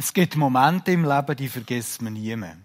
[0.00, 2.56] Es gibt Momente im Leben, die vergisst man nie mehr.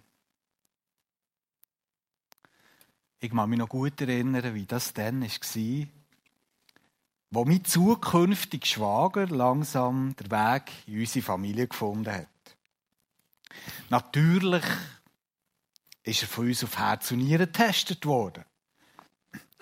[3.20, 5.88] Ich kann mich noch gut erinnern, wie das dann war,
[7.32, 12.28] wo mein zukünftiger Schwager langsam den Weg in unsere Familie gefunden hat.
[13.90, 14.66] Natürlich
[16.04, 18.46] ist er von uns auf Herz und Nieren getestet worden.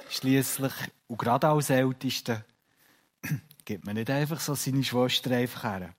[0.10, 0.74] Schließlich,
[1.08, 2.44] und gerade als Ältester,
[3.64, 5.96] gibt man nicht einfach so seine Schwester einfach her.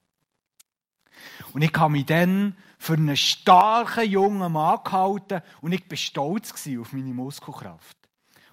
[1.52, 6.52] Und ich habe mich dann für einen starken jungen Mann gehalten und ich war stolz
[6.78, 7.96] auf meine Muskelkraft.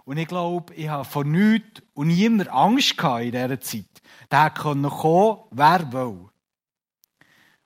[0.05, 4.01] Und ich glaube, ich habe von nichts und niemand Angst gehabt in dieser Zeit.
[4.31, 6.29] Der konnte kommen, wer will.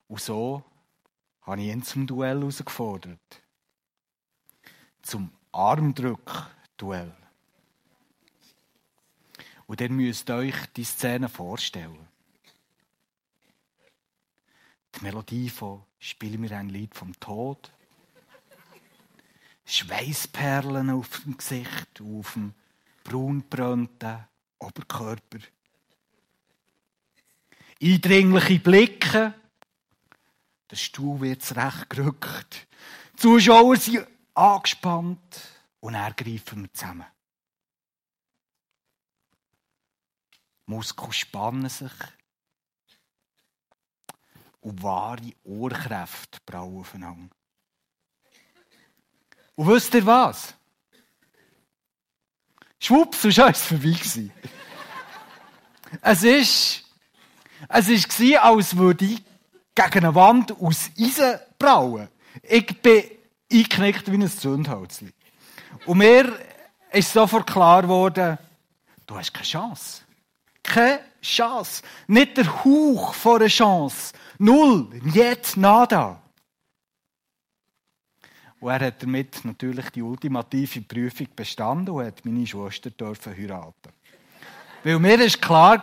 [0.07, 0.63] Und so
[1.41, 3.41] habe ich ihn zum Duell herausgefordert.
[5.01, 7.13] Zum Armdrück-Duell.
[9.65, 12.07] Und ihr müsst euch die Szene vorstellen.
[14.95, 17.71] Die Melodie von Spiel mir ein Lied vom Tod.
[19.65, 22.53] Schweißperlen auf dem Gesicht, auf dem
[23.05, 24.25] braunbrannten
[24.59, 25.39] Oberkörper.
[27.81, 29.33] Eindringliche Blicke.
[30.69, 32.67] Der Stuhl wird recht gerückt.
[33.13, 35.41] Die Zuschauer sind angespannt
[35.79, 37.05] und er greifen wir zusammen.
[40.65, 41.93] Muskeln spannen sich
[44.63, 47.29] und wahre Ohrkräfte brauen aufeinander.
[49.55, 50.53] Und wisst ihr was?
[52.79, 54.31] Schwupps, ist alles vorbei gewesen.
[56.01, 56.83] es ist,
[57.69, 59.23] es war, als würde ich
[59.75, 62.09] gegen eine Wand aus Eisen brauen.
[62.41, 63.03] Ich bin
[63.51, 65.03] eingeknickt wie ein Zündholz.
[65.85, 66.37] Und mir
[66.91, 68.37] ist sofort klar geworden,
[69.05, 70.01] du hast keine Chance.
[70.63, 71.83] Keine Chance.
[72.07, 74.13] Nicht der Hauch von einer Chance.
[74.39, 74.89] Null.
[75.13, 76.21] Jetzt nada.
[78.59, 83.91] Und er hat damit natürlich die ultimative Prüfung bestanden und hat meine Schwester dürfen heiraten.
[84.85, 85.81] Weil mir war klar,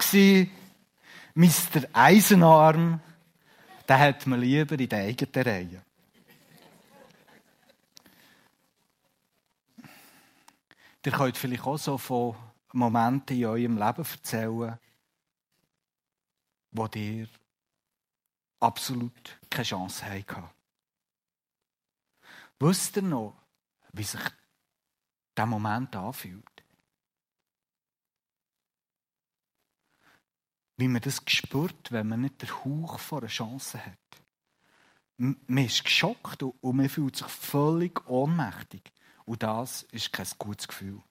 [1.34, 1.86] Mr.
[1.92, 3.00] Eisenarm,
[3.86, 5.82] der hat man lieber in der eigenen Reihe.
[11.04, 12.34] Ihr könnt vielleicht auch so von
[12.72, 14.78] Momenten in eurem Leben erzählen,
[16.70, 17.28] wo ihr
[18.60, 20.48] absolut keine Chance hatten.
[22.60, 23.34] Wisst ihr noch,
[23.92, 24.20] wie sich
[25.36, 26.44] dieser Moment anfühlt?
[30.76, 33.98] Wie man das spürt, wenn man nicht den Hauch von einer Chance hat.
[35.16, 38.92] Man ist geschockt und man fühlt sich völlig ohnmächtig.
[39.26, 41.02] Und das ist kein gutes Gefühl.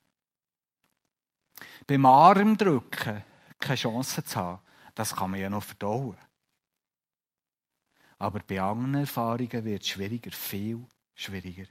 [1.88, 3.24] Beim Armdrücken
[3.60, 4.62] keine Chance zu haben,
[4.96, 6.18] das kann man ja noch verdauen.
[8.18, 11.66] Aber bei anderen Erfahrungen wird es schwieriger, viel schwieriger.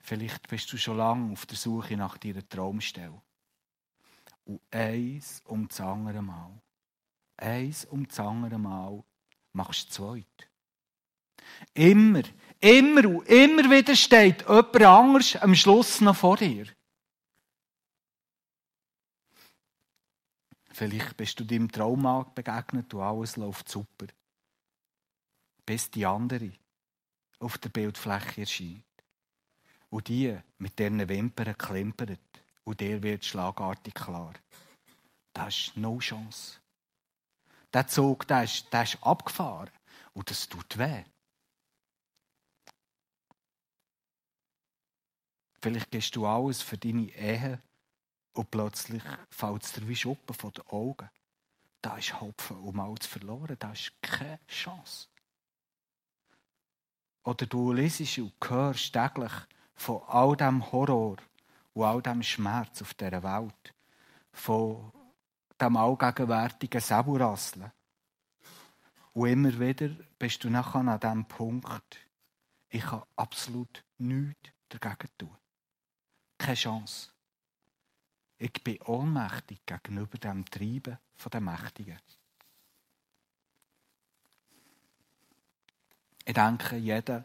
[0.00, 3.22] Vielleicht bist du schon lange auf der Suche nach deiner Traumstelle.
[4.44, 6.60] Und eins um das andere Mal,
[7.38, 9.02] eins um das andere Mal
[9.52, 10.50] machst du zweit.
[11.74, 12.22] Immer,
[12.60, 16.66] immer und immer wieder steht jemand anders am Schluss noch vor dir.
[20.74, 24.06] Vielleicht bist du deinem Traummarkt begegnet und alles läuft super.
[25.64, 26.50] Bis die andere
[27.38, 28.82] auf der Bildfläche erscheint.
[29.88, 32.18] Und die mit deren Wimpern klimpert.
[32.64, 34.34] Und der wird schlagartig klar.
[35.32, 36.58] Das ist no Chance.
[37.72, 39.70] Der Zug, der ist, der ist abgefahren.
[40.12, 41.04] Und das tut weh.
[45.64, 47.58] Vielleicht gehst du alles für deine Ehe
[48.34, 51.08] und plötzlich fällt es dir wie Schuppen von den Augen.
[51.80, 53.56] Da ist Hopfen um alles verloren.
[53.58, 55.08] Da ist keine Chance.
[57.22, 59.32] Oder du lesest und hörst täglich
[59.74, 61.16] von all dem Horror
[61.72, 63.74] und all dem Schmerz auf dieser Welt.
[64.32, 64.92] Von
[65.58, 67.72] dem allgegenwärtigen Säbelrasseln.
[69.14, 69.88] Und immer wieder
[70.18, 72.06] bist du nachher an diesem Punkt,
[72.68, 75.34] ich kann absolut nichts dagegen tun
[76.38, 77.10] keine Chance.
[78.38, 80.98] Ich bin ohnmächtig gegenüber dem Treiben
[81.32, 82.00] der Mächtigen.
[86.26, 87.24] Ich denke, jeder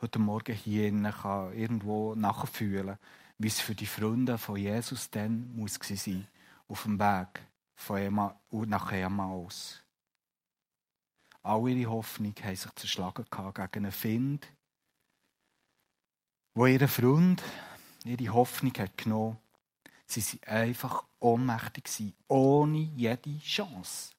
[0.00, 2.98] heute Morgen hier kann irgendwo nachfühlen,
[3.38, 6.28] wie es für die Freunde von Jesus dann muss sein
[6.68, 7.40] auf dem Weg
[7.74, 9.82] von Emma, nach Emmaus.
[11.42, 14.46] All ihre Hoffnung haben sich zerschlagen gegen einen Find,
[16.54, 17.42] wo ihr Freund
[18.04, 19.38] ihre Hoffnung hat genommen.
[20.06, 24.12] Sie waren einfach ohnmächtig, ohne jede Chance.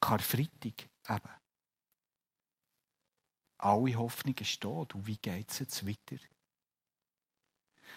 [0.00, 1.30] Karfreitag eben.
[3.58, 4.94] Alle Hoffnung ist tot.
[4.94, 6.22] Und wie geht es jetzt weiter?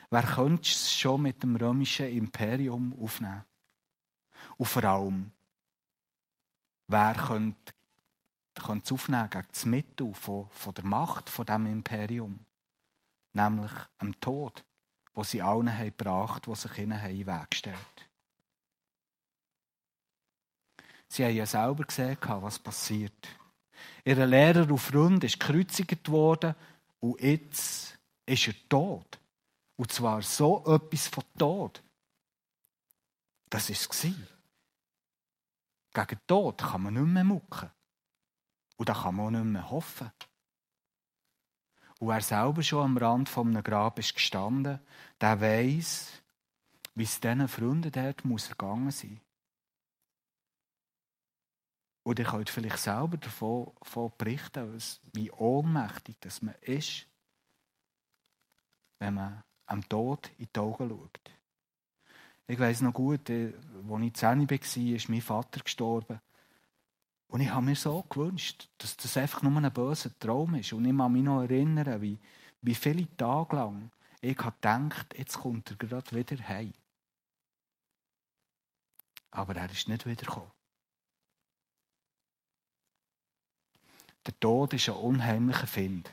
[0.09, 3.43] Wer könnte es schon mit dem römischen Imperium aufnehmen?
[4.55, 5.31] Und vor allem,
[6.87, 7.73] wer könnte,
[8.55, 12.45] könnte es aufnehmen gegen das Mittel von, von der Macht von dem Imperium?
[13.33, 13.71] Nämlich
[14.01, 14.63] dem Tod,
[15.17, 18.07] wo sie allen haben gebracht, die sich ihnen in den Weg gestellt
[21.09, 23.27] Sie haben ja selber gesehen, was passiert.
[24.03, 26.53] Ihr Lehrer und Freund ist gekreuzigt worden
[26.99, 29.17] und jetzt ist er tot.
[29.77, 31.81] Und zwar so etwas von Tod.
[33.49, 33.89] Das war es.
[35.93, 37.71] Gegen Tod kann man nicht mehr mucken.
[38.75, 40.11] Und da kann man auch nicht mehr hoffen.
[41.99, 44.79] Und wer selber schon am Rand von einem Grab ist gestanden,
[45.19, 46.21] der weiß,
[46.95, 49.19] wie es diesen Freunden dort muss ergangen sein.
[52.03, 54.81] Und ihr könnt vielleicht selber davon, davon berichten,
[55.13, 57.05] wie ohnmächtig das man ist,
[58.99, 61.31] wenn man am Tod in die Augen schaut.
[62.47, 63.53] Ich weiß noch gut, als
[64.01, 66.21] ich 10 war, ist mein Vater gestorben.
[67.27, 70.73] Und ich habe mir so gewünscht, dass das einfach nur ein böser Traum ist.
[70.73, 72.17] Und ich kann mich noch erinnern, wie,
[72.61, 73.91] wie viele Tage lang
[74.21, 76.73] ich habe gedacht, jetzt kommt er gerade wieder heim.
[79.31, 80.51] Aber er ist nicht wiedergekommen.
[84.25, 86.11] Der Tod ist ein unheimlicher Find.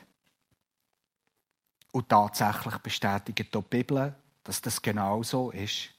[1.91, 5.89] Und tatsächlich bestätigt die Bibel, dass das genau so ist.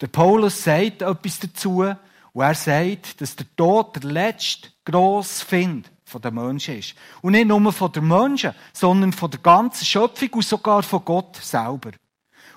[0.00, 1.94] Der Paulus sagt etwas dazu,
[2.34, 6.94] und er sagt, dass der Tod der letzte grosse Find von den Menschen ist.
[7.22, 11.36] Und nicht nur von den Menschen, sondern von der ganzen Schöpfung und sogar von Gott
[11.36, 11.92] selber.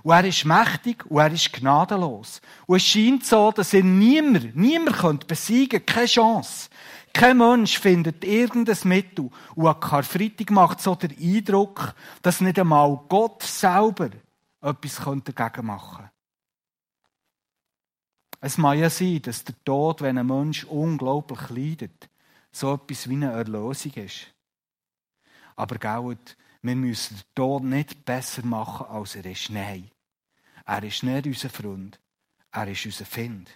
[0.02, 2.42] Und er ist mächtig und er ist gnadenlos.
[2.66, 6.70] Und es scheint so, dass ihn niemand, niemand besiegen könnte, keine Chance.
[7.14, 9.30] Kein Mensch findet irgendein Mittel.
[9.54, 11.94] Und an Karfreitag macht so der Eindruck,
[12.24, 14.10] dass nicht einmal Gott selber
[14.62, 16.17] etwas dagegen machen könnte.
[18.40, 22.10] Es mag ja sein, dass der Tod, wenn ein Mensch unglaublich leidet,
[22.52, 24.34] so etwas wie eine Erlösung ist.
[25.56, 29.50] Aber gaut, wir müssen den Tod nicht besser machen, als er ist.
[29.50, 29.90] Nein.
[30.66, 32.00] Er ist nicht unser Freund.
[32.52, 33.50] Er ist unser Find.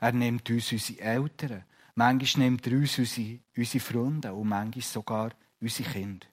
[0.00, 1.64] Er nimmt uns unsere Eltern,
[1.94, 6.26] Manchmal nimmt er uns unsere, unsere Freunde und manchmal sogar unsere Kinder.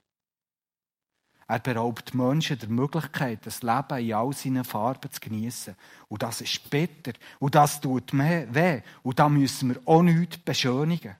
[1.49, 5.75] Er beraubt Menschen der Möglichkeit, das Leben in all seinen Farben zu genießen.
[6.07, 7.13] Und das ist bitter.
[7.39, 8.81] Und das tut mehr weh.
[9.01, 11.15] Und da müssen wir auch nichts beschönigen.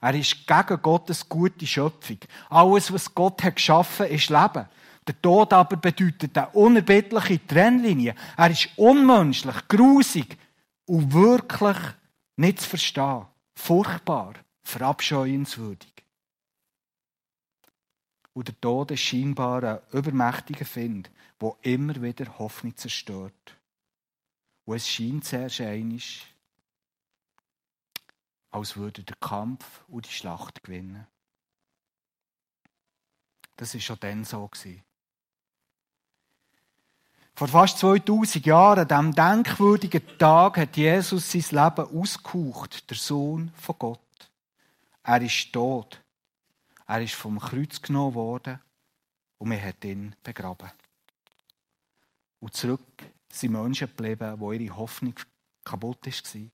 [0.00, 2.18] Er ist gegen Gottes gute Schöpfung.
[2.48, 4.68] Alles, was Gott hat geschaffen, ist Leben.
[5.04, 8.14] Der Tod aber bedeutet eine unerbittliche Trennlinie.
[8.36, 10.38] Er ist unmenschlich, grusig
[10.86, 11.78] und wirklich
[12.36, 13.26] nicht zu verstehen
[13.56, 15.93] furchtbar, verabscheuenswürdig.
[18.34, 21.10] Und der Tod ist scheinbar ein übermächtiger Find,
[21.40, 23.56] der immer wieder Hoffnung zerstört.
[24.64, 26.26] Und es scheint sehr einig,
[28.50, 31.06] als würde der Kampf und die Schlacht gewinnen.
[33.56, 34.50] Das war schon dann so.
[37.36, 43.52] Vor fast 2000 Jahren, an diesem denkwürdigen Tag, hat Jesus sein Leben ausgehaucht, der Sohn
[43.56, 44.00] von Gott.
[45.02, 46.03] Er ist tot.
[46.86, 48.60] Er ist vom Kreuz genommen worden
[49.38, 50.70] und wir haben ihn begraben.
[52.40, 55.14] Und zurück sind Menschen geblieben, wo ihre Hoffnung
[55.64, 56.50] kaputt war,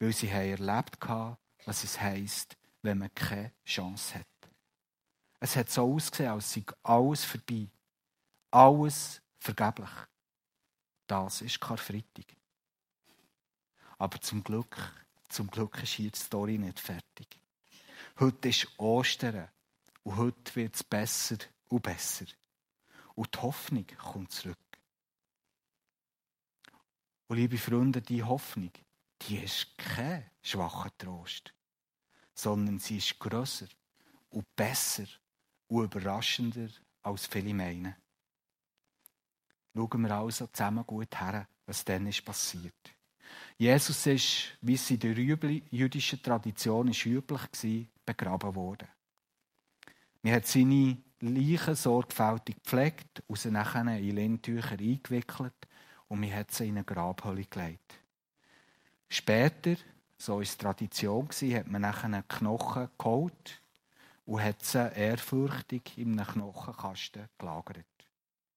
[0.00, 4.26] weil sie erlebt haben, was es heisst, wenn man keine Chance hat.
[5.40, 7.68] Es hat so ausgesehen, als sei alles vorbei.
[8.50, 9.90] Alles Vergeblich.
[11.06, 12.34] Das ist Karfreitag.
[13.98, 14.74] Aber zum Glück,
[15.28, 17.38] zum Glück ist hier die Story nicht fertig.
[18.20, 19.48] Heute ist Ostern
[20.04, 21.36] und heute wird es besser
[21.68, 22.26] und besser.
[23.16, 24.56] Und die Hoffnung kommt zurück.
[27.26, 28.70] Und liebe Freunde, die Hoffnung,
[29.22, 31.52] die ist kein schwacher Trost,
[32.34, 33.66] sondern sie ist grösser
[34.30, 35.06] und besser
[35.66, 36.68] und überraschender,
[37.02, 37.96] als viele meinen.
[39.74, 42.94] Schauen wir also zusammen gut her, was dann ist passiert.
[43.58, 48.88] Jesus ist, wie es in der jüdischen Tradition ist üblich war, begraben worden.
[50.22, 55.54] Man hat seine Leichen sorgfältig gepflegt und sie nachher in Lindtücher eingewickelt
[56.08, 58.00] und man hat sie in eine Grabhöhle gelegt.
[59.08, 59.76] Später,
[60.16, 63.62] so es Tradition, hat man nachher Knochen geholt
[64.26, 67.86] und hat sie ehrfürchtig in einem Knochenkasten gelagert.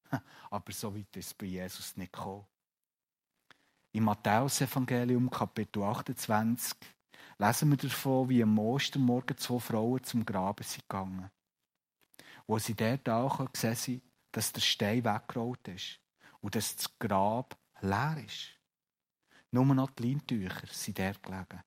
[0.50, 2.46] Aber so weit ist es bei Jesus nicht gekommen.
[3.92, 6.78] Im Matthäus-Evangelium, Kapitel 28,
[7.38, 11.30] lesen wir davon, wie am Ostermorgen zwei Frauen zum Graben sind gegangen.
[12.46, 16.00] Wo sie dort auch gesehen haben, dass der Stein weggerollt ist
[16.42, 18.52] und dass das Grab leer ist.
[19.52, 21.62] Nur noch die Leintücher sind dort gelegen.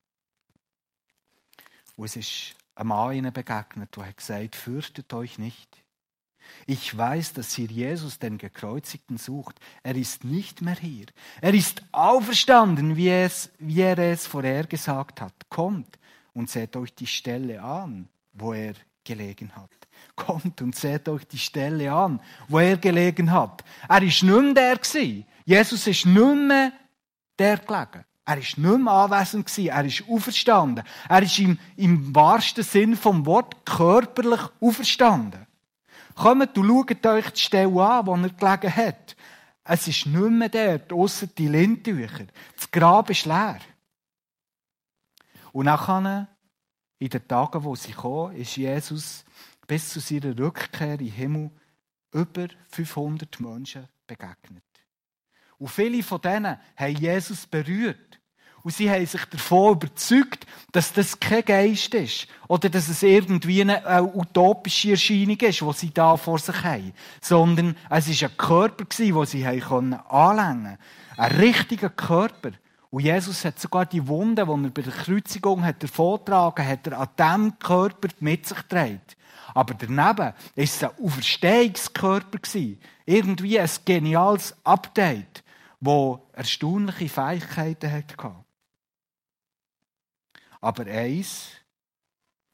[1.97, 5.80] Und es ist ein Mann ihnen begegnet, der hat gesagt, fürchtet euch nicht.
[6.67, 9.59] Ich weiß, dass ihr Jesus, den Gekreuzigten, sucht.
[9.83, 11.07] Er ist nicht mehr hier.
[11.41, 15.35] Er ist auferstanden, wie, es, wie er es vorher gesagt hat.
[15.49, 15.99] Kommt
[16.33, 19.71] und seht euch die Stelle an, wo er gelegen hat.
[20.17, 23.65] Kommt und seht euch die Stelle an, wo er gelegen hat.
[23.89, 26.73] Er ist nicht mehr der Jesus ist nicht mehr
[27.39, 28.05] der gelegen.
[28.25, 29.69] Er ist nicht mehr anwesend gewesen.
[29.69, 30.85] Er ist auferstanden.
[31.09, 35.47] Er ist im, im wahrsten Sinn vom Wort körperlich auferstanden.
[36.21, 39.17] Kommt und schaut euch die Stelle an, wo er gelegen hat.
[39.65, 42.27] Es ist nicht mehr dort, ausser die Lindtücher.
[42.57, 43.61] Das Grab ist leer.
[45.53, 46.29] Und nachher,
[46.99, 49.25] in den Tagen, wo sie kommen, ist Jesus
[49.67, 51.51] bis zu seiner Rückkehr in den Himmel
[52.13, 54.63] über 500 Menschen begegnet.
[55.57, 58.20] Und viele von denen haben Jesus berührt.
[58.63, 62.27] Und sie haben sich davon überzeugt, dass das kein Geist ist.
[62.47, 66.93] Oder dass es irgendwie eine, eine utopische Erscheinung ist, die sie da vor sich haben.
[67.21, 70.79] Sondern es war ein Körper, den sie anlängen konnten.
[71.17, 72.51] Ein richtiger Körper.
[72.91, 76.99] Und Jesus hat sogar die Wunden, die er bei der Kreuzigung hat davontragen hat er
[76.99, 79.01] an diesem Körper mit sich getragen.
[79.55, 82.39] Aber daneben war es ein Auferstehungskörper.
[83.07, 85.45] Irgendwie ein geniales Update,
[85.81, 88.35] wo erstaunliche Fähigkeiten hatte.
[90.61, 91.51] Aber eins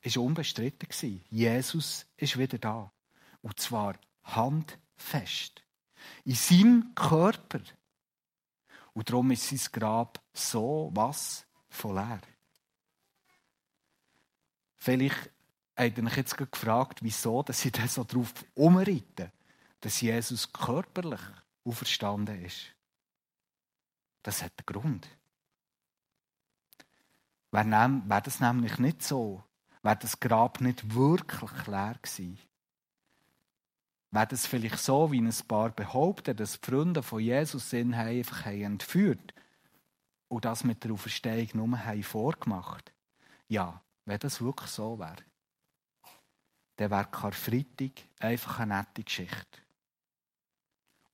[0.02, 1.22] war unbestritten.
[1.30, 2.92] Jesus ist wieder da.
[3.42, 5.62] Und zwar handfest.
[6.24, 7.60] In seinem Körper.
[8.92, 12.20] Und darum ist sein Grab so was von leer.
[14.76, 15.30] Vielleicht
[15.76, 19.32] habt ihr euch jetzt gefragt, wieso dass sie da so drauf umreiten,
[19.80, 21.20] dass Jesus körperlich
[21.64, 22.72] auferstanden ist.
[24.22, 25.08] Das hat einen Grund.
[27.56, 29.42] Wäre, das nämlich nicht so,
[29.82, 32.38] wäre das Grab nicht wirklich leer gewesen.
[34.10, 38.44] Wäre das vielleicht so, wie ein paar behaupten, dass die Freunde von Jesus sind, einfach
[38.44, 39.32] entführt
[40.28, 42.92] und das mit der Auferstehung nur haben vorgemacht.
[43.48, 45.24] Ja, wenn das wirklich so wäre,
[46.76, 49.62] dann wäre Karfreitag einfach eine nette Geschichte.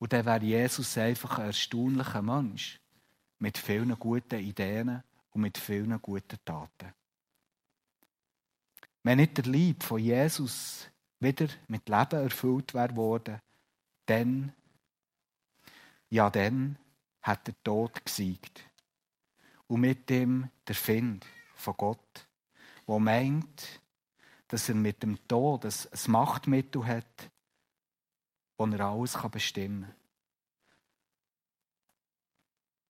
[0.00, 2.80] Und dann wäre Jesus einfach ein erstaunlicher Mensch
[3.38, 6.94] mit vielen guten Ideen und mit vielen guten Taten.
[9.02, 13.40] Wenn nicht der Lieb von Jesus wieder mit Leben erfüllt wäre worden,
[14.06, 14.52] dann,
[16.10, 16.78] ja dann,
[17.22, 18.62] hat der Tod gesiegt.
[19.66, 21.24] Und mit dem der Find
[21.54, 22.28] von Gott,
[22.86, 23.80] wo meint,
[24.48, 25.72] dass er mit dem Tod ein
[26.08, 27.30] Machtmittel hat,
[28.58, 29.96] wo er alles bestimmen kann.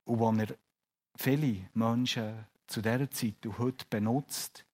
[0.05, 0.57] Und wo er
[1.23, 4.65] viele Menschen zu dieser Zeit und heute benutzt,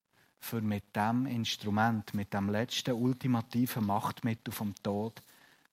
[0.41, 5.23] für mit dem Instrument, mit dem letzten ultimativen Machtmittel vom Tod,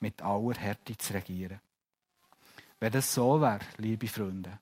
[0.02, 1.62] mit aller Härte zu regieren.
[2.80, 4.60] Wenn das so wäre, liebe Freunde,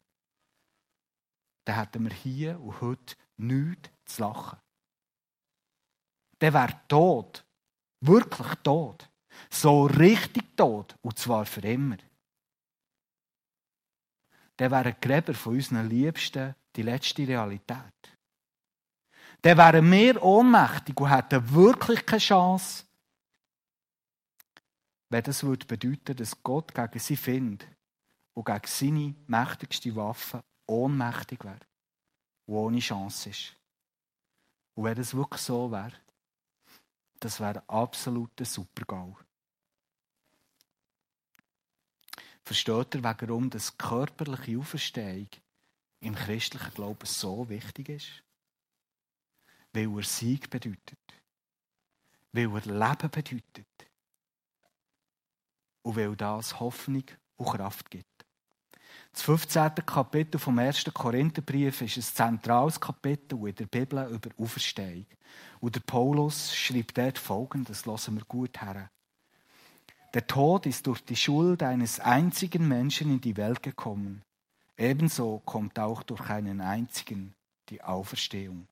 [1.65, 4.59] dann hätten wir hier und heute nichts zu lachen.
[6.37, 7.43] Dann wäre tot,
[8.01, 9.09] wirklich tot,
[9.49, 11.97] so richtig tot, und zwar für immer
[14.57, 17.93] dann wären Gräber von unseren Liebsten die letzte Realität.
[19.41, 22.85] Dann wären wir ohnmächtig und hätten wirklich keine Chance,
[25.09, 27.67] wenn das würde bedeuten, dass Gott gegen sie findet
[28.33, 31.59] und gegen seine mächtigste Waffe ohnmächtig wäre
[32.45, 33.55] und ohne Chance ist.
[34.75, 35.93] Und wenn das wirklich so wäre,
[37.19, 39.17] das wäre absoluter Supergau.
[42.43, 45.29] Versteht ihr, warum das körperliche Auferstehung
[46.01, 48.23] im christlichen Glauben so wichtig ist?
[49.71, 50.99] Weil er Sieg bedeutet.
[52.33, 53.67] Weil er Leben bedeutet.
[55.83, 57.05] Und weil das Hoffnung
[57.37, 58.07] und Kraft gibt.
[59.13, 59.75] Das 15.
[59.85, 60.85] Kapitel vom 1.
[60.93, 65.05] Korintherbrief ist ein zentrales Kapitel in der Bibel über Auferstehung.
[65.59, 68.89] Und der Paulus schreibt dort folgendes, das hören wir gut her.
[70.13, 74.21] Der Tod ist durch die Schuld eines einzigen Menschen in die Welt gekommen.
[74.77, 77.33] Ebenso kommt auch durch einen einzigen
[77.69, 78.67] die Auferstehung.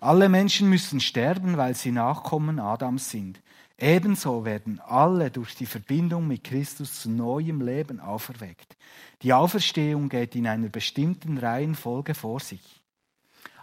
[0.00, 3.40] Alle Menschen müssen sterben, weil sie Nachkommen Adams sind.
[3.76, 8.76] Ebenso werden alle durch die Verbindung mit Christus zu neuem Leben auferweckt.
[9.22, 12.82] Die Auferstehung geht in einer bestimmten Reihenfolge vor sich.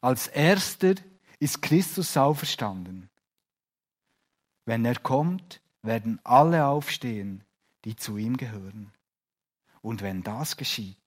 [0.01, 0.96] Als erster
[1.39, 3.10] ist Christus auferstanden.
[4.65, 7.44] Wenn er kommt, werden alle aufstehen,
[7.86, 8.92] die zu ihm gehören.
[9.82, 10.98] Und wenn das geschieht,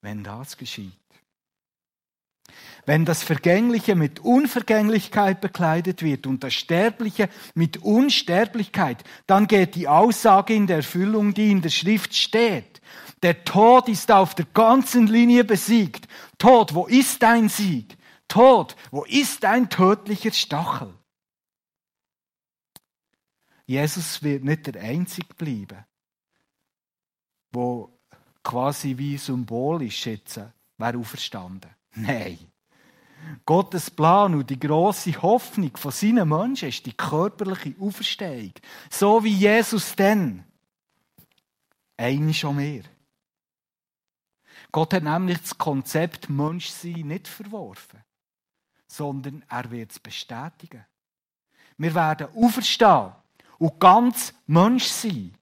[0.00, 0.92] wenn das geschieht,
[2.86, 9.88] wenn das Vergängliche mit Unvergänglichkeit bekleidet wird und das Sterbliche mit Unsterblichkeit, dann geht die
[9.88, 12.80] Aussage in der Erfüllung, die in der Schrift steht.
[13.22, 16.08] Der Tod ist auf der ganzen Linie besiegt.
[16.38, 17.98] Tod, wo ist dein Sieg?
[18.28, 20.94] Tod, wo ist dein tödlicher Stachel?
[23.68, 25.84] Jesus wird nicht der Einzige bleiben,
[27.52, 28.00] wo
[28.42, 30.40] quasi wie symbolisch jetzt
[30.78, 31.70] wäre auferstanden.
[31.94, 32.38] Nein.
[33.44, 38.52] Gottes Plan und die große Hoffnung von seinen Menschen ist die körperliche Auferstehung.
[38.88, 40.44] So wie Jesus denn.
[41.98, 42.84] Eine schon mehr.
[44.72, 48.02] Gott hat nämlich das Konzept Menschsein nicht verworfen,
[48.86, 50.86] sondern er wird es bestätigen.
[51.76, 53.12] Wir werden auferstehen
[53.58, 55.34] und ganz Mensch sein.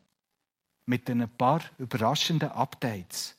[0.86, 3.36] Mit ein paar überraschenden Updates.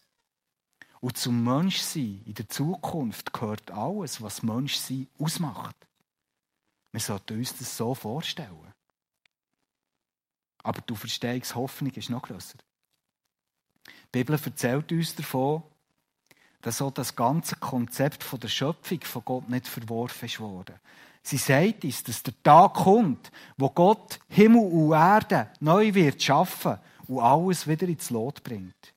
[1.00, 5.75] Und zum Menschsein in der Zukunft gehört alles, was Menschsein ausmacht.
[6.91, 8.74] Wir sollten uns das so vorstellen.
[10.63, 12.57] Aber die Auferstehungshoffnung ist noch grösser.
[13.88, 15.63] Die Bibel erzählt uns davon,
[16.62, 20.75] dass auch das ganze Konzept der Schöpfung von Gott nicht verworfen ist worden.
[21.27, 26.77] Sie sagt uns, dass der Tag kommt, wo Gott Himmel und Erde neu wird schaffen
[27.05, 28.93] und alles wieder ins Lot bringt.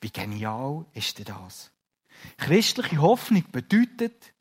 [0.00, 1.72] Wie genial ist denn das?
[2.36, 4.32] Christliche Hoffnung bedeutet,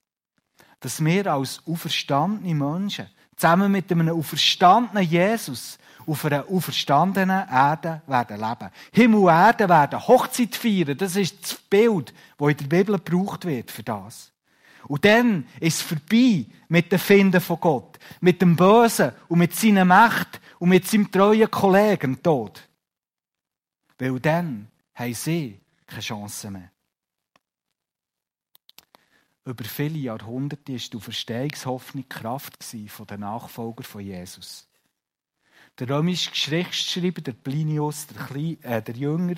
[0.82, 8.40] dass wir als auferstandene Menschen zusammen mit einem auferstandenen Jesus auf einer auferstandenen Erde werden
[8.40, 8.70] leben.
[8.92, 10.96] Himmel und Erde werden Hochzeit feiern.
[10.96, 14.32] Das ist das Bild, das in der Bibel gebraucht wird für das.
[14.88, 19.56] Und dann ist es vorbei mit dem Finden von Gott, mit dem Bösen und mit
[19.56, 22.68] seiner Macht und mit seinem treuen Kollegen Tod.
[23.98, 26.72] Weil dann haben sie keine Chance mehr.
[29.46, 34.68] Über viele Jahrhunderte war die Verstehungshoffnung Kraft der Nachfolger von Jesus.
[35.78, 39.36] Der römische Geschichtsschreiber, der Plinius, der, Kleine, äh, der Jünger,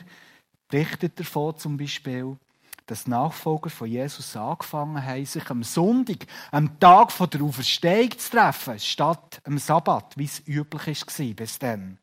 [0.69, 2.37] berichtet davon zum Beispiel,
[2.87, 8.79] dass Nachfolger von Jesus angefangen haben, sich am Sonntag, am Tag der Auferstehung zu treffen,
[8.79, 11.99] statt am Sabbat, wie es üblich war bis dann.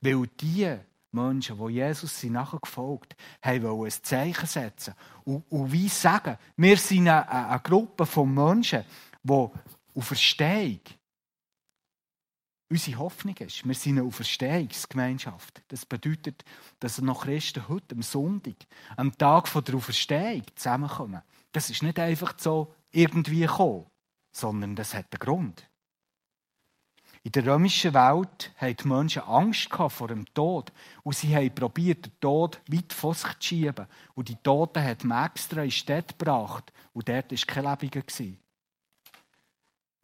[0.00, 0.76] Weil die
[1.12, 4.94] Menschen, die Jesus sind nachher gefolgt haben, wollen ein Zeichen setzen.
[5.24, 8.84] Und, und wie sagen, wir sind eine, eine Gruppe von Menschen,
[9.22, 10.80] die auf Verstehung
[12.68, 13.66] unsere Hoffnung ist.
[13.66, 15.62] Wir sind eine Auferstehungsgemeinschaft.
[15.68, 16.44] Das bedeutet,
[16.80, 18.56] dass noch Christen heute am Sonntag,
[18.96, 21.22] am Tag der Auferstehung zusammenkommen.
[21.52, 23.86] Das ist nicht einfach so irgendwie gekommen,
[24.32, 25.68] sondern das hat einen Grund.
[27.22, 32.06] In der römischen Welt hatten die Menschen Angst vor dem Tod und sie haben probiert,
[32.06, 33.86] den Tod weit vor sich zu schieben.
[34.14, 38.02] Und die Toten hat man extra in Städte gebracht und dort war kein Lebiger.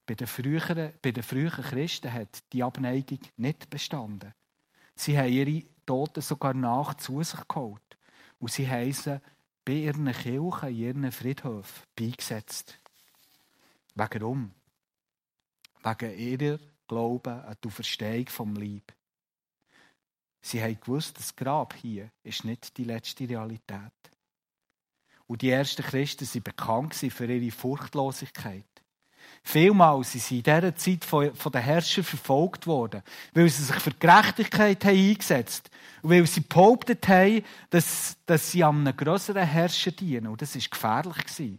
[0.05, 4.35] Bei den, früheren, bei den frühen Christen hat die Abneigung nicht bestanden.
[4.95, 7.97] Sie haben ihre Toten sogar nach zu sich geholt
[8.39, 9.21] und sie sie
[9.65, 12.79] bei ihren Kirchen, in ihren Friedhöfen beigesetzt.
[13.95, 14.53] Warum?
[15.83, 18.93] Wegen ihrer Glauben an die Auferstehung vom Leib.
[20.41, 23.93] Sie haben gewusst, das Grab hier ist nicht die letzte Realität.
[25.27, 28.65] Und die ersten Christen waren bekannt für ihre Furchtlosigkeit.
[29.45, 33.03] Vielmals sind sie in dieser Zeit von, den Herrschern verfolgt worden,
[33.35, 38.63] weil sie sich für Gerechtigkeit eingesetzt haben und weil sie behauptet haben, dass, dass sie
[38.63, 40.29] einem größeren Herrscher dienen.
[40.29, 41.59] Und das war gefährlich.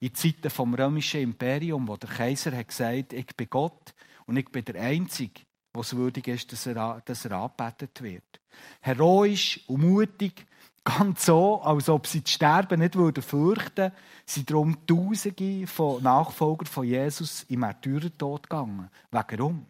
[0.00, 3.94] In Zeiten vom römischen Imperium, wo der Kaiser hat gesagt ich bin Gott
[4.26, 5.40] und ich bin der Einzige,
[5.72, 8.40] was würdig ist, dass er, dass er angebetet wird.
[8.80, 10.46] Heroisch und mutig,
[10.84, 13.90] ganz so, als ob sie das Sterben nicht würden fürchten
[14.26, 18.90] sind darum Tausende von Nachfolgern von Jesus im Märtyrertod gegangen.
[19.10, 19.66] Warum?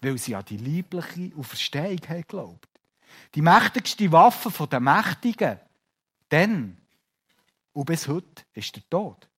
[0.00, 2.60] Weil sie an die liebliche Auferstehung haben.
[3.34, 5.60] Die mächtigste Waffe der Mächtigen,
[6.28, 6.78] dann
[7.72, 9.28] und bis heute, ist der Tod.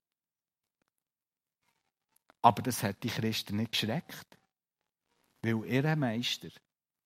[2.42, 4.38] Aber das hat die Christen nicht geschreckt,
[5.42, 6.48] weil ihr Meister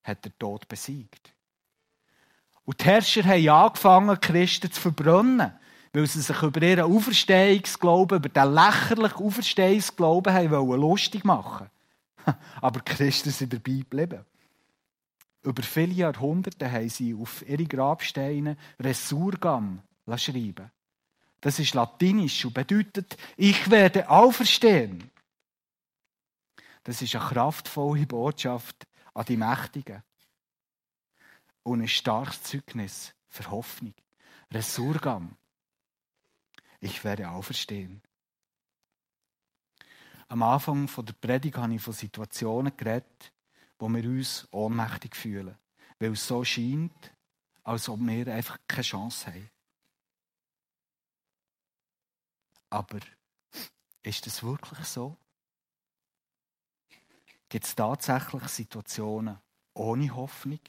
[0.03, 1.35] hat den Tod besiegt.
[2.69, 5.53] Und die Herrscher haben angefangen, Christen zu verbrennen,
[5.95, 11.71] weil sie sich über ihren Auferstehungsglauben, über den lächerlichen Auferstehungsglauben haben lustig machen
[12.61, 14.23] Aber Christen sind dabei geblieben.
[15.43, 19.81] Über viele Jahrhunderte haben sie auf ihre Grabsteine Resurgam
[20.17, 20.71] schreiben.
[21.41, 25.11] Das ist latinisch und bedeutet, ich werde auferstehen.
[26.85, 30.03] Das ist eine kraftvolle Botschaft an die Mächtigen
[31.69, 33.95] und ein starkes Zeugnis für Hoffnung.
[34.51, 35.37] Resurgam.
[36.81, 38.01] Ich werde auferstehen.
[40.29, 43.33] Am Anfang der Predigt habe ich von Situationen geredet,
[43.79, 45.57] wo wir uns ohnmächtig fühlen,
[45.99, 47.15] weil es so scheint,
[47.65, 49.51] als ob wir einfach keine Chance haben.
[52.71, 53.01] Aber
[54.03, 55.17] ist das wirklich so?
[57.49, 59.39] Gibt es tatsächlich Situationen
[59.75, 60.61] ohne Hoffnung,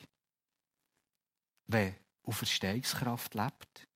[1.69, 3.87] wenn auf Verstehungskraft lebt?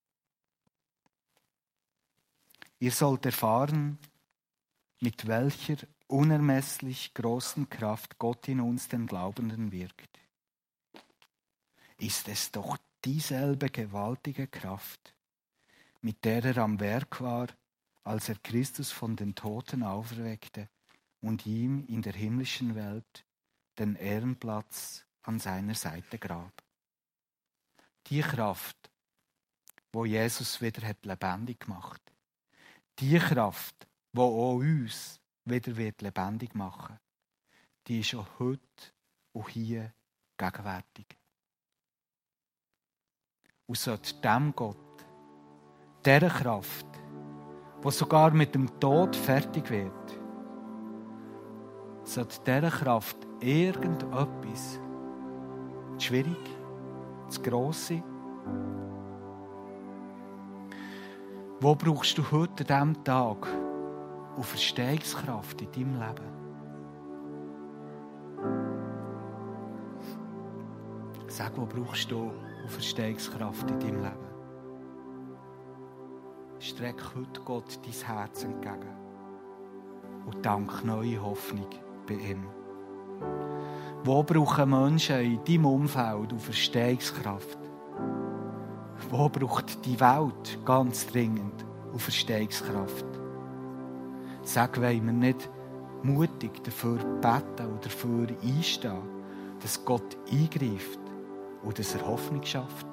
[2.79, 3.97] Ihr sollt erfahren,
[4.99, 10.19] mit welcher unermesslich großen Kraft Gott in uns, den Glaubenden, wirkt.
[11.97, 15.13] Ist es doch dieselbe gewaltige Kraft,
[16.01, 17.47] mit der er am Werk war,
[18.03, 20.69] als er Christus von den Toten auferweckte
[21.21, 23.25] und ihm in der himmlischen Welt
[23.79, 26.62] den Ehrenplatz an seiner Seite grab.
[28.07, 28.77] Die Kraft,
[29.91, 32.01] wo Jesus wieder hat lebendig gemacht,
[32.99, 36.99] die Kraft, wo auch uns wieder wird lebendig machen,
[37.87, 38.61] die ist auch heute
[39.33, 39.93] und hier
[40.37, 41.05] gegenwärtig.
[43.65, 44.77] Und sollte dem Gott,
[46.05, 46.87] dieser Kraft,
[47.81, 50.19] wo sogar mit dem Tod fertig wird,
[52.03, 54.79] sollte dieser Kraft irgendetwas
[55.97, 56.62] schwierig,
[57.35, 58.03] zu gross sein?
[61.59, 63.47] Wo brauchst du heute an diesem Tag
[64.37, 66.33] auf Verstehungskraft in deinem Leben?
[71.27, 72.31] Sag, wo brauchst du
[72.65, 74.33] auf Verstehungskraft in deinem Leben?
[76.63, 78.87] streck heute Gott dein Herz entgegen
[80.25, 81.67] und dank neue Hoffnung
[82.07, 82.47] bei ihm.
[84.03, 87.57] Wo brauchen Menschen in deinem Umfeld auf Verstehungskraft?
[89.09, 93.05] Wo braucht die Welt ganz dringend auf Verstehungskraft?
[94.43, 95.49] Sag, wollen wir nicht
[96.03, 99.01] mutig dafür beten oder dafür einstehen,
[99.61, 100.99] dass Gott eingreift
[101.63, 102.87] und dass er Hoffnung schafft?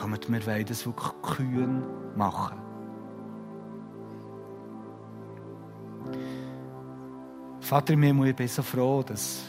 [0.00, 1.82] Kommt, wir das wirklich kühn
[2.16, 2.59] machen.
[7.70, 9.44] Vater im Himmel, ich bin so froh, dass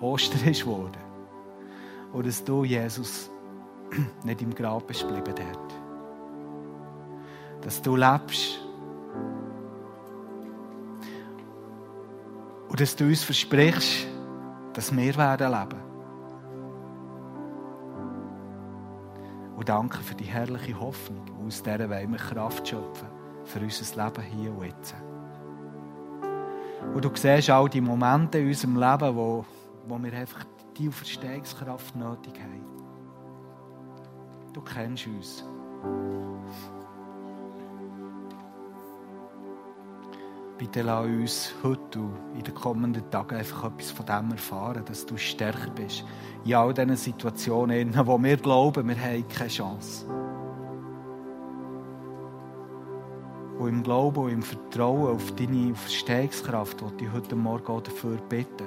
[0.00, 0.96] Ostern ist geworden.
[2.10, 3.30] Und dass du, Jesus,
[4.24, 5.74] nicht im Grab bist geblieben dort.
[7.60, 8.58] Dass du lebst.
[12.70, 14.06] Und dass du uns versprichst,
[14.72, 15.82] dass wir werden leben.
[19.54, 21.26] Und danke für die herrliche Hoffnung.
[21.46, 23.08] Aus dieser wollen wir Kraft schöpfen
[23.44, 24.94] für unser Leben hier und jetzt.
[26.92, 29.44] Und du siehst all die Momente in unserem Leben, wo,
[29.86, 30.44] wo wir einfach
[30.76, 32.64] die Verstehungskraft nötig haben.
[34.52, 35.44] Du kennst uns.
[40.56, 45.04] Bitte lass uns heute und in den kommenden Tagen einfach etwas von dem erfahren, dass
[45.04, 46.04] du stärker bist.
[46.44, 50.06] In all diesen Situationen, wo wir glauben, wir haben keine Chance.
[53.58, 58.66] Und im Glauben und im Vertrauen auf deine Verstehungskraft, die ich heute Morgen dafür bitten,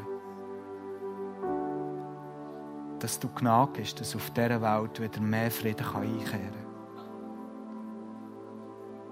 [2.99, 6.67] dass du gnagst, dass auf dieser Welt wieder mehr Frieden einkehren kann.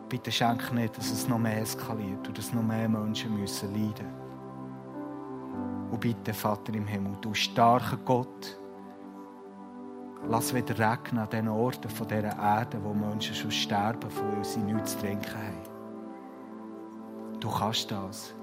[0.10, 4.08] Bitte schenk nicht, dass es noch mehr eskaliert und dass noch mehr Menschen müssen leiden
[5.92, 8.60] Und bitte, Vater im Himmel, du starker Gott,
[10.28, 14.60] lass wieder regnen an den Orten von dieser Erde, wo Menschen schon sterben, weil sie
[14.60, 15.76] nichts zu trinken haben.
[17.40, 18.34] Du kannst das,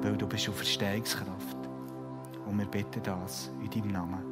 [0.00, 1.56] weil du bist auf Verstehungskraft.
[2.46, 4.31] Und wir bitten das in deinem Namen.